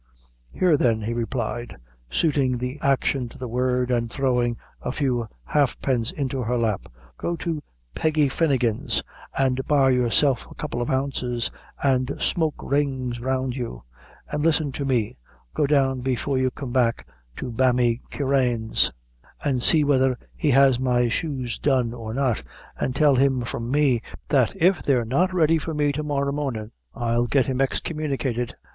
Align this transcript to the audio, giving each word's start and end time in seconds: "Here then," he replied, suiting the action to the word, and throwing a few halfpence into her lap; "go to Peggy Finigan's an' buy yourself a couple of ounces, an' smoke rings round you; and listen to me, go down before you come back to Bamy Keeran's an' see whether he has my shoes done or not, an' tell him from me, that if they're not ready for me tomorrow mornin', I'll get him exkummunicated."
"Here 0.51 0.77
then," 0.77 1.01
he 1.03 1.13
replied, 1.13 1.77
suiting 2.09 2.57
the 2.57 2.79
action 2.81 3.29
to 3.29 3.37
the 3.37 3.47
word, 3.47 3.91
and 3.91 4.09
throwing 4.09 4.57
a 4.81 4.91
few 4.91 5.27
halfpence 5.43 6.09
into 6.09 6.41
her 6.41 6.57
lap; 6.57 6.91
"go 7.19 7.35
to 7.35 7.61
Peggy 7.93 8.27
Finigan's 8.27 9.03
an' 9.37 9.59
buy 9.67 9.91
yourself 9.91 10.47
a 10.49 10.55
couple 10.55 10.81
of 10.81 10.89
ounces, 10.89 11.51
an' 11.83 12.07
smoke 12.17 12.55
rings 12.57 13.19
round 13.19 13.55
you; 13.55 13.83
and 14.31 14.41
listen 14.43 14.71
to 14.71 14.85
me, 14.85 15.17
go 15.53 15.67
down 15.67 15.99
before 16.01 16.39
you 16.39 16.49
come 16.49 16.71
back 16.71 17.07
to 17.37 17.51
Bamy 17.51 18.01
Keeran's 18.09 18.91
an' 19.45 19.59
see 19.59 19.83
whether 19.83 20.17
he 20.35 20.49
has 20.49 20.79
my 20.79 21.09
shoes 21.09 21.59
done 21.59 21.93
or 21.93 22.11
not, 22.15 22.41
an' 22.79 22.93
tell 22.93 23.13
him 23.13 23.41
from 23.43 23.69
me, 23.69 24.01
that 24.29 24.55
if 24.55 24.81
they're 24.81 25.05
not 25.05 25.31
ready 25.31 25.59
for 25.59 25.75
me 25.75 25.91
tomorrow 25.91 26.31
mornin', 26.31 26.71
I'll 26.95 27.27
get 27.27 27.45
him 27.45 27.59
exkummunicated." 27.59 28.53